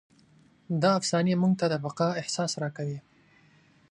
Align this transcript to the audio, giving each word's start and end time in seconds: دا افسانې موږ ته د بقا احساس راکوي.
دا 0.81 0.89
افسانې 0.99 1.33
موږ 1.41 1.53
ته 1.59 1.65
د 1.69 1.75
بقا 1.85 2.09
احساس 2.21 2.51
راکوي. 2.61 2.99